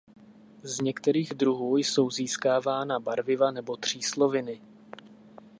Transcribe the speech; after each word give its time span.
Z 0.63 0.81
některých 0.81 1.33
druhů 1.33 1.77
jsou 1.77 2.09
získávána 2.09 2.99
barviva 2.99 3.51
nebo 3.51 3.77
třísloviny. 3.77 4.61